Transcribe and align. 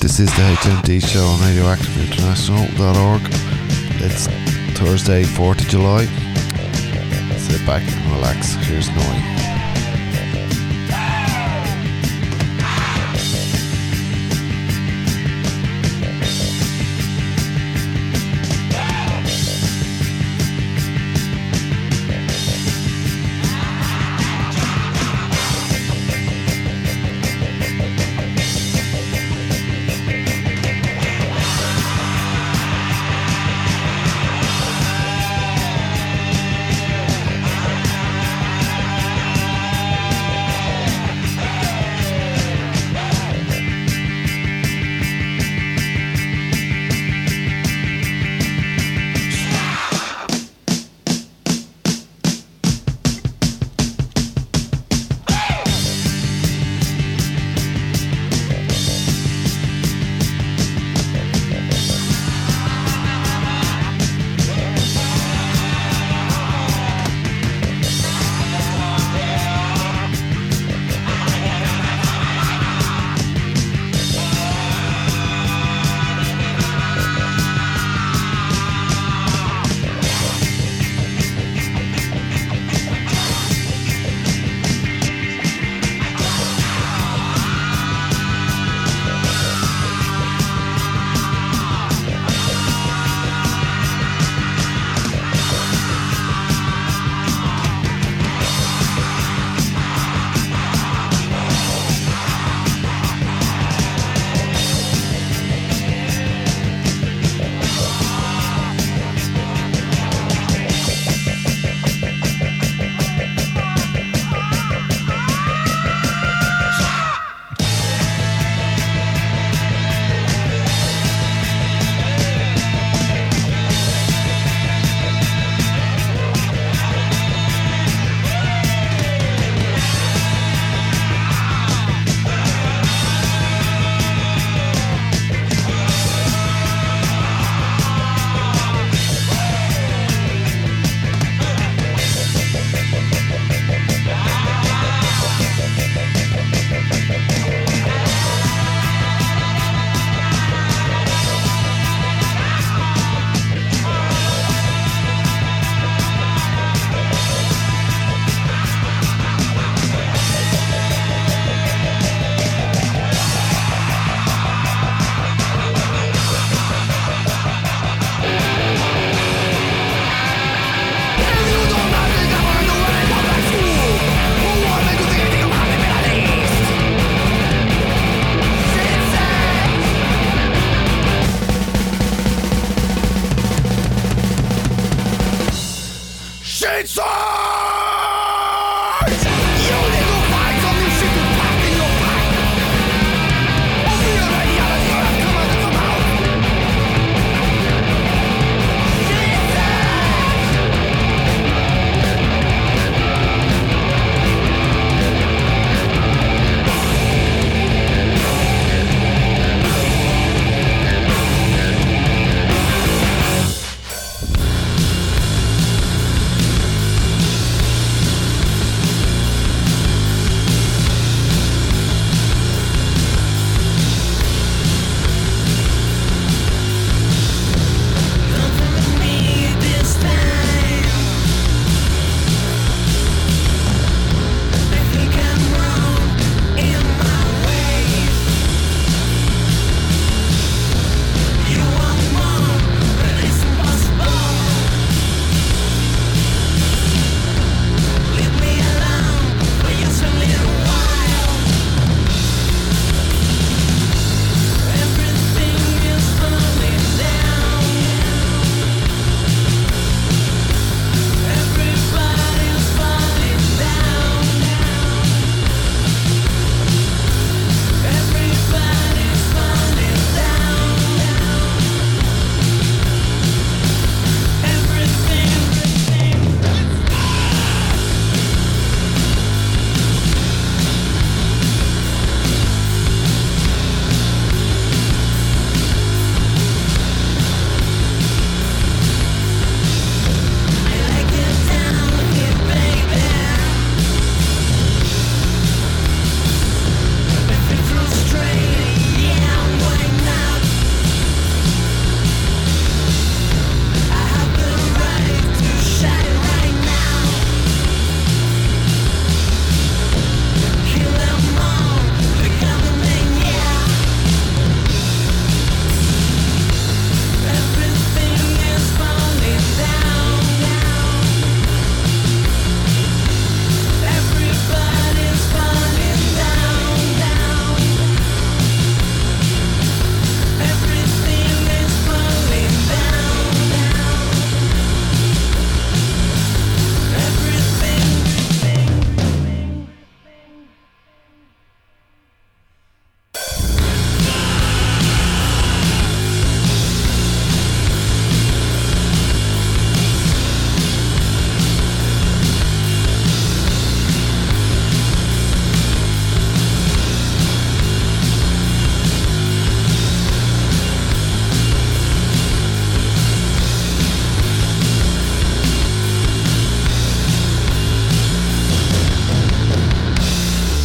This 0.00 0.20
is 0.20 0.30
the 0.36 0.42
HMD 0.42 1.02
show 1.02 1.24
on 1.24 1.38
RadioactiveInternational.org. 1.40 3.22
It's 4.02 4.26
Thursday, 4.78 5.24
4th 5.24 5.60
of 5.60 5.68
July. 5.68 6.04
Sit 7.38 7.66
back 7.66 7.82
and 7.82 8.12
relax. 8.12 8.54
Here's 8.66 8.88
Noi. 8.90 9.53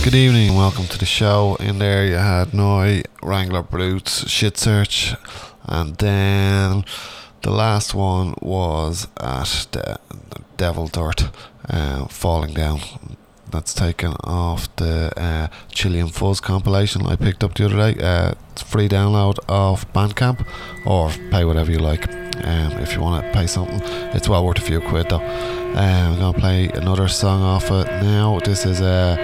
Good 0.10 0.18
evening, 0.18 0.56
welcome 0.56 0.88
to 0.88 0.98
the 0.98 1.06
show. 1.06 1.56
In 1.60 1.78
there 1.78 2.04
you 2.04 2.16
had 2.16 2.52
Neu!, 2.52 3.04
Wrangler 3.22 3.62
Brutes, 3.62 4.28
Shit 4.28 4.58
Search, 4.58 5.14
and 5.66 5.98
then 5.98 6.84
the 7.44 7.52
last 7.52 7.94
one 7.94 8.34
was 8.42 9.08
at 9.18 9.68
the 9.72 10.00
Devil 10.58 10.88
Dirt, 10.88 11.30
uh, 11.70 12.08
Falling 12.08 12.56
Down. 12.56 12.80
That's 13.52 13.74
taken 13.74 14.14
off 14.24 14.74
the 14.76 15.12
uh, 15.18 15.48
Chilean 15.72 16.08
Fuzz 16.08 16.40
compilation 16.40 17.06
I 17.06 17.16
picked 17.16 17.44
up 17.44 17.56
the 17.56 17.66
other 17.66 17.94
day. 17.94 18.02
Uh, 18.02 18.34
it's 18.52 18.62
free 18.62 18.88
download 18.88 19.38
off 19.48 19.92
Bandcamp, 19.94 20.46
or 20.86 21.10
pay 21.32 21.46
whatever 21.46 21.72
you 21.72 21.80
like. 21.80 22.08
Um, 22.46 22.72
if 22.80 22.94
you 22.94 23.02
want 23.02 23.26
to 23.26 23.32
pay 23.32 23.48
something, 23.48 23.82
it's 24.16 24.30
well 24.30 24.46
worth 24.46 24.60
a 24.60 24.62
few 24.62 24.80
quid 24.82 25.10
though. 25.10 25.18
Um, 25.18 26.14
I'm 26.14 26.20
gonna 26.20 26.40
play 26.40 26.70
another 26.70 27.08
song 27.08 27.42
off 27.42 27.72
it 27.72 27.88
now. 28.04 28.40
This 28.40 28.66
is 28.66 28.82
uh, 28.82 29.18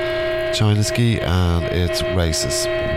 Chinaski 0.54 1.22
and 1.22 1.64
it's 1.66 2.02
Raices. 2.02 2.95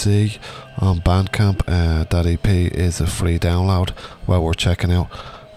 HC 0.00 0.38
on 0.78 1.00
Bandcamp. 1.00 1.62
Uh, 1.66 2.04
that 2.04 2.26
EP 2.26 2.46
is 2.48 3.00
a 3.00 3.06
free 3.06 3.38
download 3.38 3.90
while 4.26 4.42
we're 4.42 4.54
checking 4.54 4.92
out. 4.92 5.08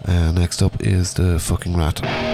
Uh, 0.05 0.31
next 0.31 0.61
up 0.61 0.81
is 0.81 1.13
the 1.13 1.39
fucking 1.39 1.77
rat. 1.77 2.32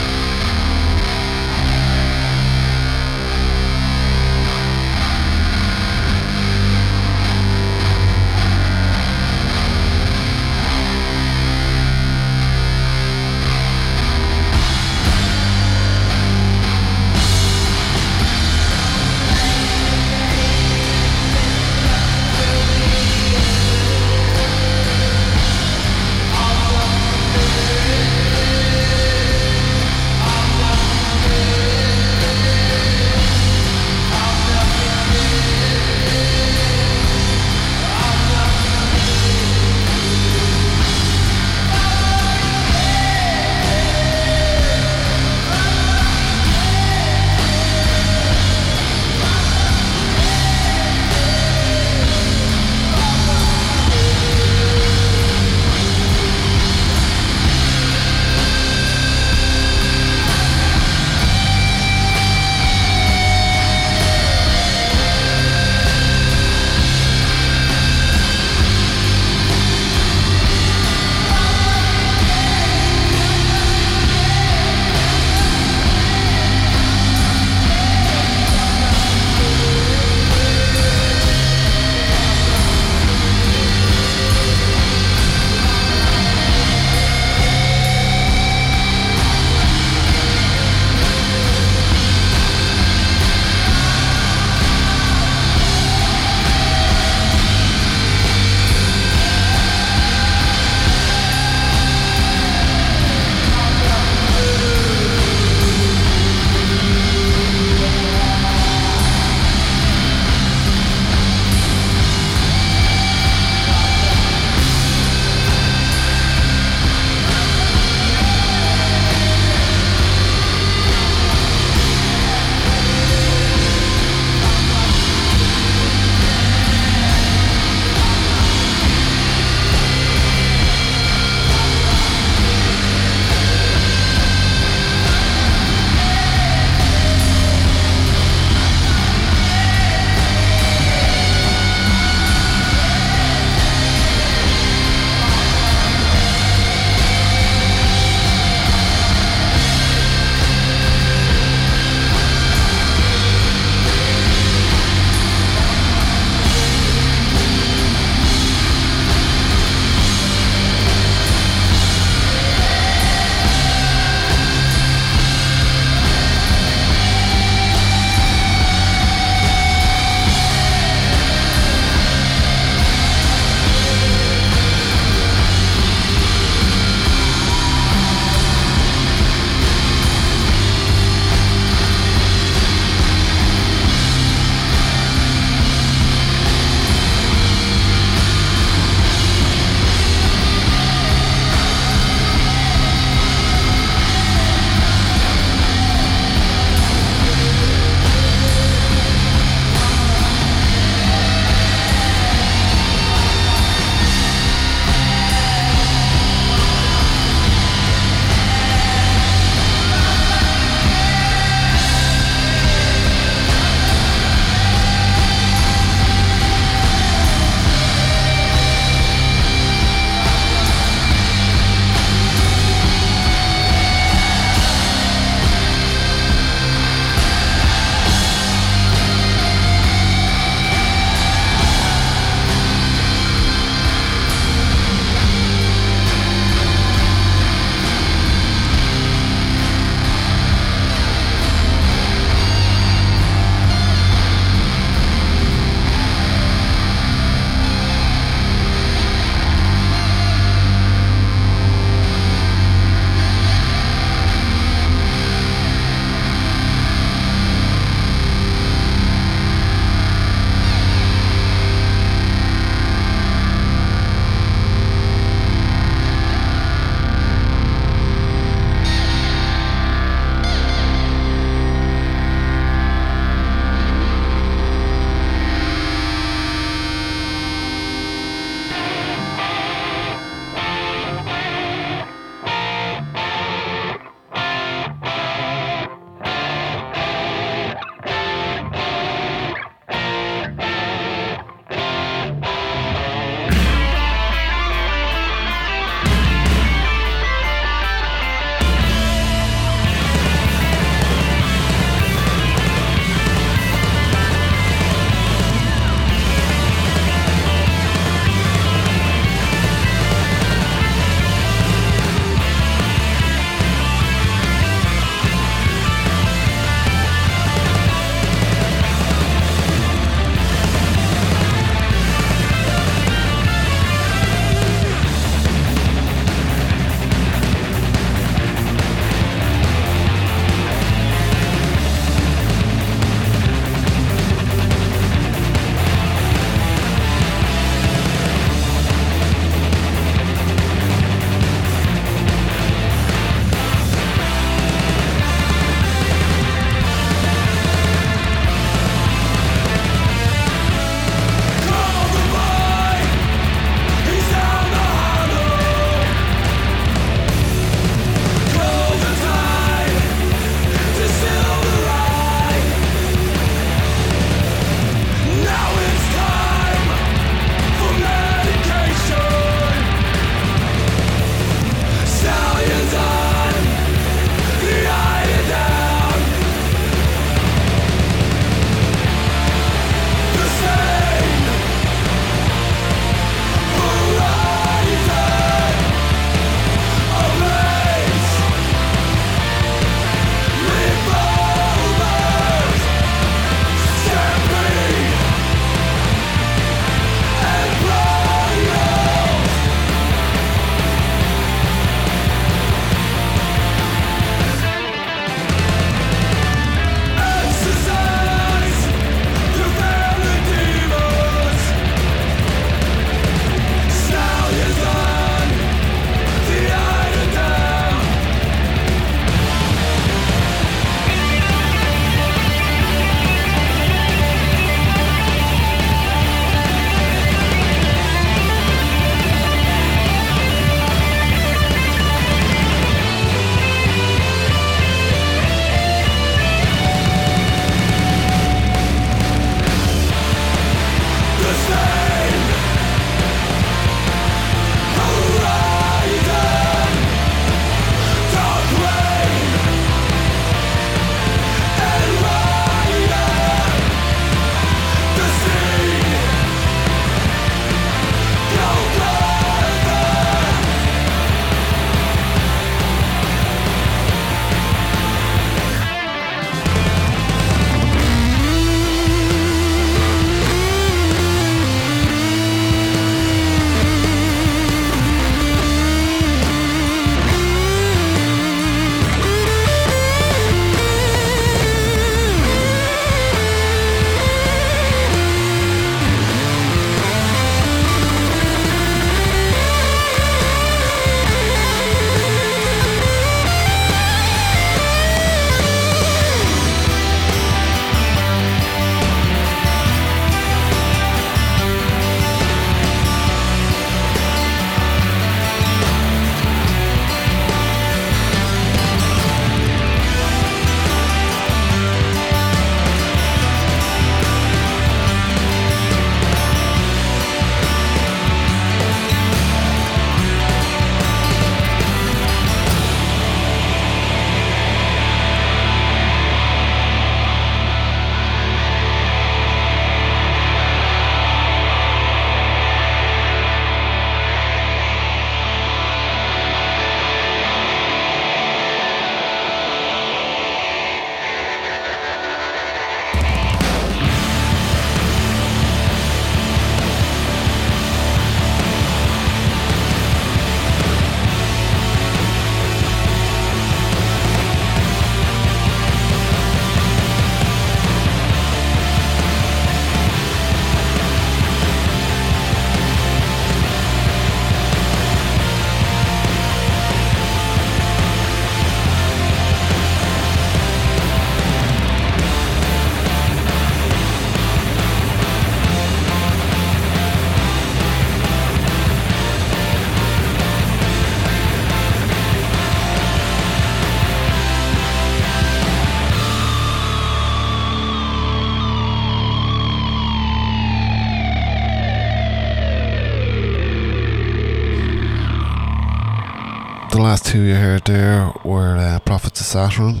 Two 597.28 597.42
you 597.42 597.56
heard 597.56 597.84
there 597.84 598.32
were 598.42 598.78
uh, 598.78 599.00
Prophets 599.00 599.42
of 599.42 599.46
Saturn 599.46 600.00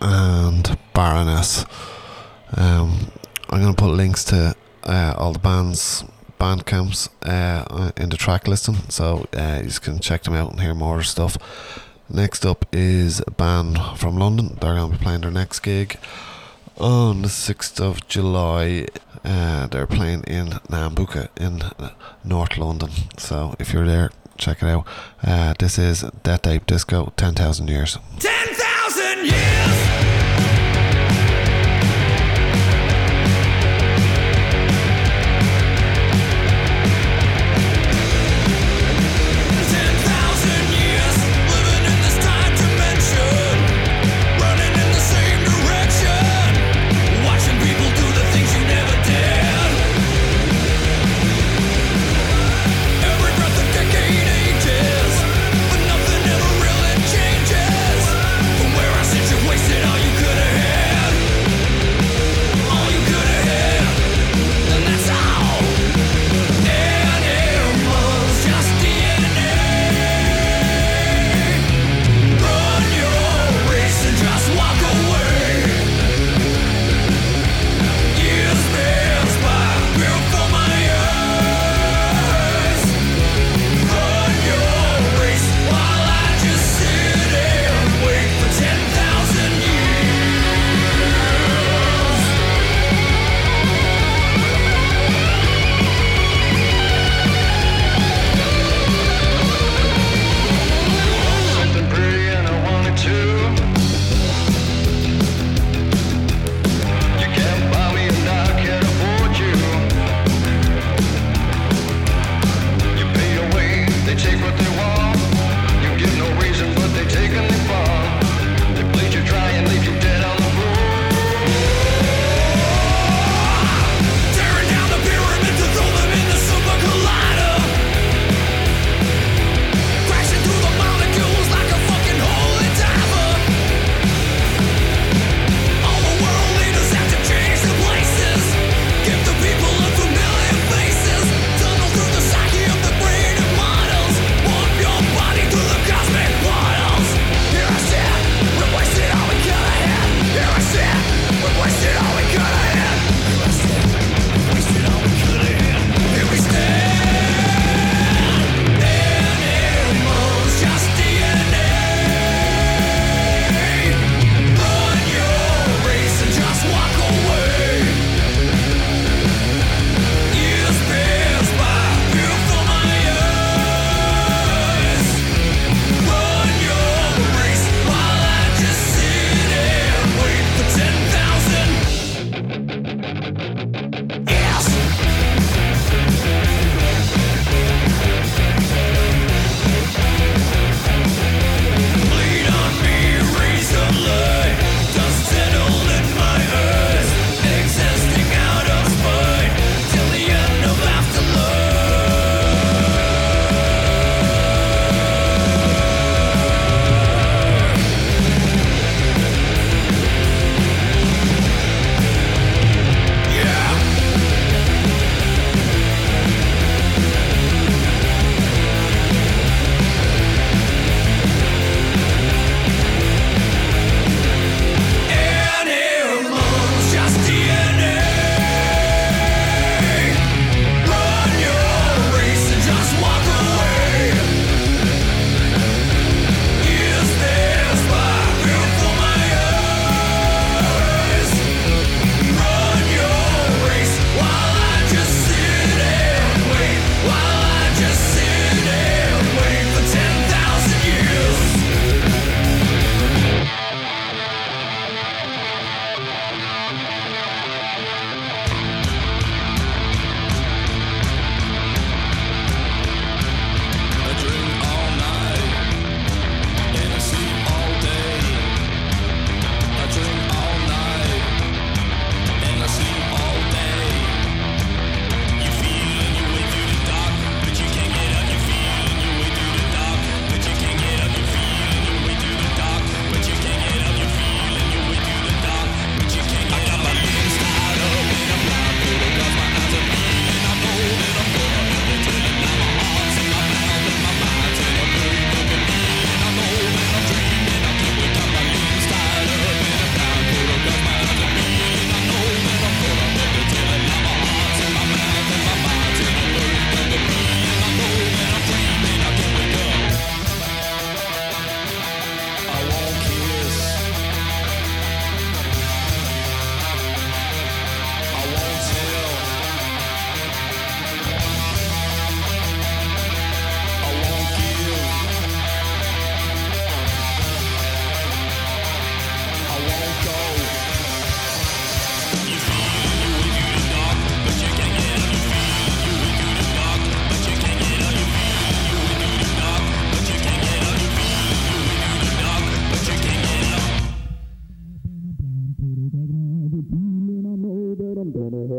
and 0.00 0.78
Baroness. 0.94 1.66
Um, 2.56 3.10
I'm 3.50 3.60
going 3.60 3.74
to 3.74 3.82
put 3.82 3.90
links 3.90 4.24
to 4.24 4.54
uh, 4.84 5.14
all 5.18 5.34
the 5.34 5.38
bands 5.38 6.04
band 6.38 6.64
camps 6.64 7.10
uh, 7.20 7.92
in 7.98 8.08
the 8.08 8.16
track 8.16 8.48
listing, 8.48 8.76
so 8.88 9.28
uh, 9.34 9.60
you 9.62 9.72
can 9.72 9.98
check 9.98 10.22
them 10.22 10.32
out 10.32 10.52
and 10.52 10.60
hear 10.62 10.72
more 10.72 11.02
stuff. 11.02 11.36
Next 12.08 12.46
up 12.46 12.64
is 12.72 13.22
a 13.26 13.30
band 13.30 13.78
from 13.98 14.16
London. 14.16 14.56
They're 14.58 14.76
going 14.76 14.92
to 14.92 14.98
be 14.98 15.04
playing 15.04 15.20
their 15.20 15.30
next 15.30 15.60
gig 15.60 15.98
on 16.78 17.20
the 17.20 17.28
6th 17.28 17.78
of 17.78 18.08
July. 18.08 18.86
Uh, 19.22 19.66
they're 19.66 19.86
playing 19.86 20.22
in 20.22 20.46
Nambucca 20.70 21.28
in 21.38 21.60
North 22.24 22.56
London. 22.56 22.88
So 23.18 23.54
if 23.58 23.74
you're 23.74 23.86
there, 23.86 24.12
check 24.38 24.62
it 24.62 24.68
out. 24.68 24.86
Uh, 25.22 25.54
this 25.58 25.78
is 25.78 26.04
Death 26.22 26.46
Ape 26.46 26.66
Disco 26.66 27.12
10,000 27.16 27.68
Years. 27.68 27.98
10,000 28.20 29.26
years! 29.26 30.03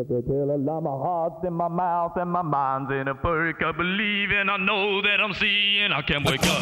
Till 0.08 0.52
a 0.52 0.58
love 0.58 0.84
my 0.84 0.92
heart's 0.92 1.44
in 1.48 1.54
my 1.54 1.68
mouth 1.68 2.12
and 2.18 2.32
my 2.32 2.44
mind's 2.44 2.92
in 2.92 3.08
a 3.08 3.16
perk. 3.16 3.64
I 3.64 3.72
believe 3.72 4.30
and 4.30 4.52
I 4.52 4.58
know 4.58 5.02
that 5.02 5.20
I'm 5.20 5.34
seeing. 5.34 5.92
I 5.92 6.02
can't 6.04 6.24
wake 6.24 6.46
up. 6.46 6.60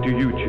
to 0.05 0.11
you, 0.11 0.44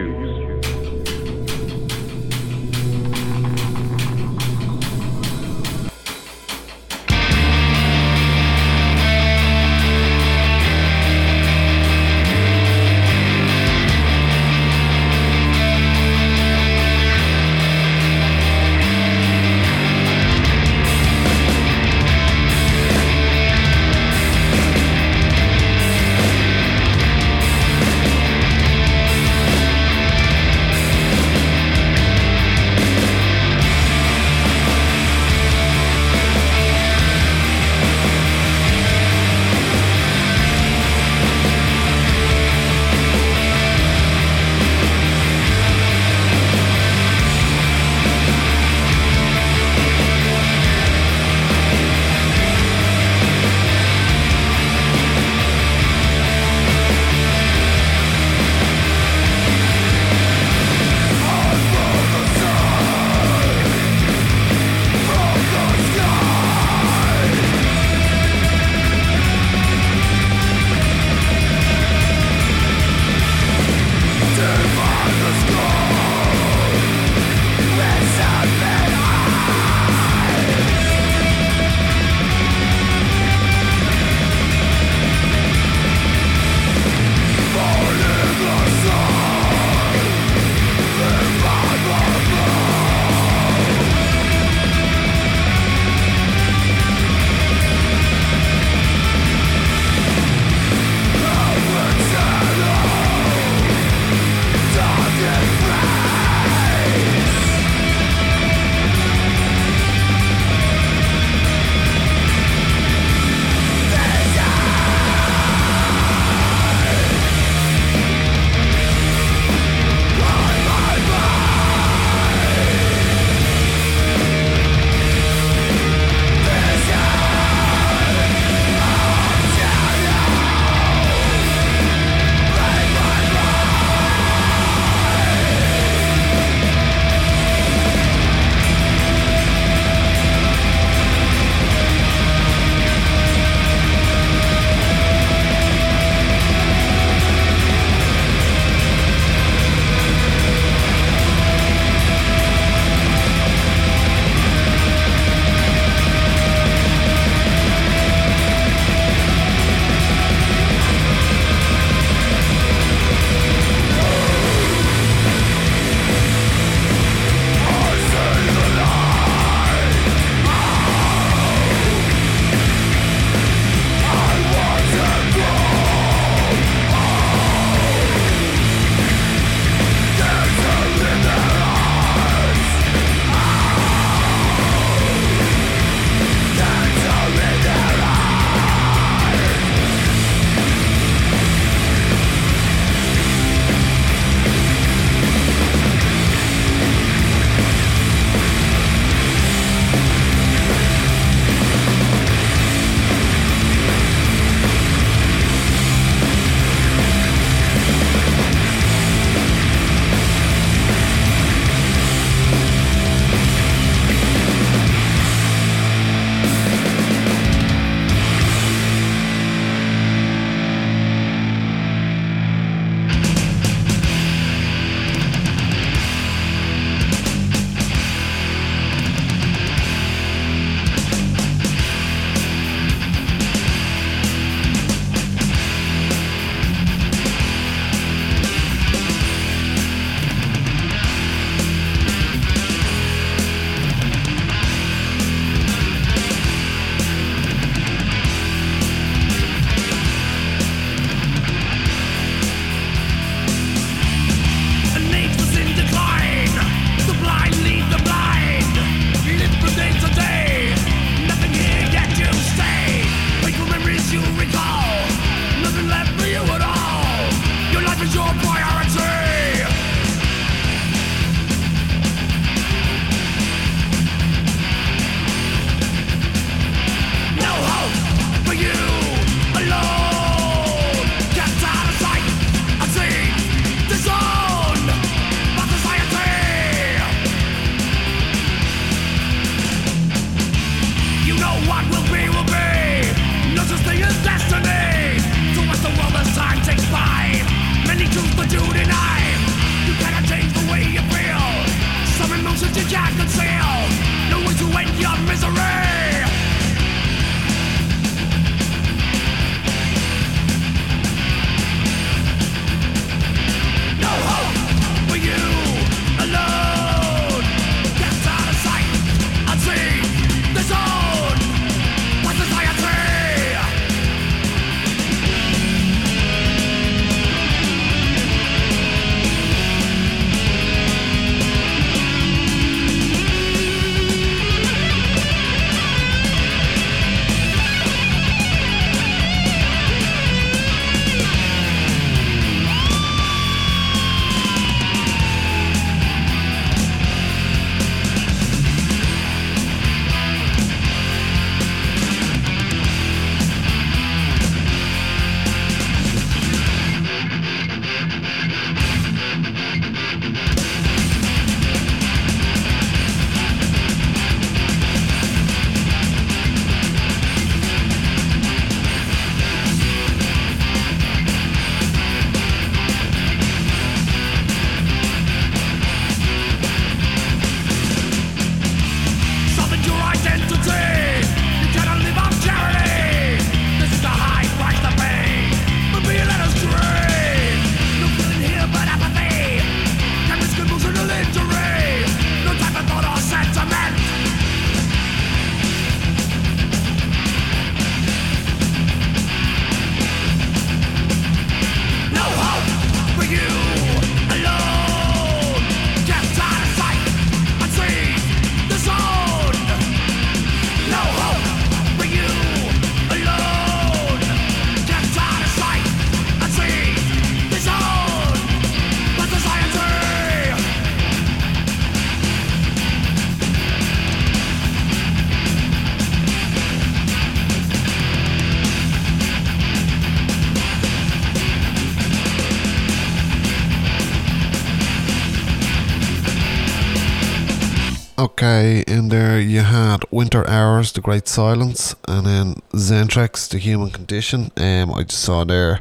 The 440.84 441.02
Great 441.02 441.28
Silence, 441.28 441.96
and 442.08 442.26
then 442.26 442.56
Zentrex, 442.74 443.50
The 443.50 443.58
Human 443.58 443.92
Condition. 443.92 444.52
Um, 444.58 444.94
I 444.94 445.04
just 445.04 445.22
saw 445.22 445.44
there 445.44 445.80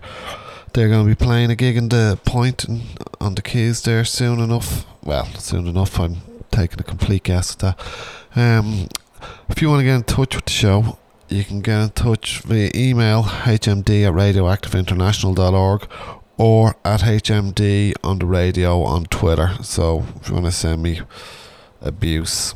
they're 0.74 0.88
going 0.88 1.06
to 1.06 1.08
be 1.08 1.14
playing 1.14 1.50
a 1.50 1.56
gig 1.56 1.76
in 1.76 1.88
the 1.88 2.18
point 2.24 2.64
and 2.64 2.82
on 3.20 3.36
the 3.36 3.42
keys 3.42 3.82
there 3.82 4.04
soon 4.04 4.40
enough. 4.40 4.84
Well, 5.02 5.26
soon 5.38 5.66
enough. 5.66 5.98
I'm 5.98 6.16
taking 6.50 6.80
a 6.80 6.82
complete 6.82 7.22
guess 7.22 7.52
at 7.52 7.58
that. 7.60 7.80
Um, 8.36 8.88
if 9.48 9.62
you 9.62 9.68
want 9.68 9.80
to 9.80 9.84
get 9.84 9.94
in 9.94 10.02
touch 10.02 10.34
with 10.34 10.44
the 10.46 10.52
show, 10.52 10.98
you 11.28 11.44
can 11.44 11.60
get 11.60 11.80
in 11.80 11.90
touch 11.90 12.40
via 12.40 12.70
email 12.74 13.22
hmd 13.22 14.06
at 14.06 14.12
radioactiveinternational.org 14.12 15.88
or 16.36 16.76
at 16.84 17.00
hmd 17.00 17.94
on 18.02 18.18
the 18.18 18.26
radio 18.26 18.82
on 18.82 19.04
Twitter. 19.04 19.52
So 19.62 20.04
if 20.20 20.28
you 20.28 20.34
want 20.34 20.46
to 20.46 20.52
send 20.52 20.82
me 20.82 21.00
abuse 21.80 22.54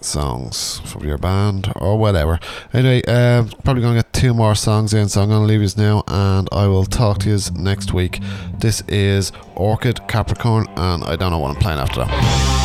songs 0.00 0.80
from 0.86 1.04
your 1.04 1.18
band 1.18 1.72
or 1.76 1.98
whatever. 1.98 2.38
Anyway, 2.72 3.02
uh, 3.06 3.44
probably 3.64 3.82
going 3.82 3.96
to 3.96 4.02
get 4.02 4.12
two 4.12 4.34
more 4.34 4.54
songs 4.54 4.94
in, 4.94 5.08
so 5.08 5.22
I'm 5.22 5.28
going 5.28 5.40
to 5.40 5.46
leave 5.46 5.62
you 5.62 5.68
now 5.76 6.02
and 6.08 6.48
I 6.52 6.66
will 6.66 6.84
talk 6.84 7.18
to 7.20 7.30
you 7.30 7.38
next 7.54 7.92
week. 7.92 8.20
This 8.58 8.82
is 8.88 9.32
Orchid 9.54 10.06
Capricorn, 10.08 10.66
and 10.76 11.04
I 11.04 11.16
don't 11.16 11.30
know 11.30 11.38
what 11.38 11.50
I'm 11.50 11.56
playing 11.56 11.78
after 11.78 12.04
that. 12.04 12.59